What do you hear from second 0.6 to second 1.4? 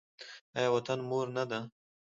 وطن مور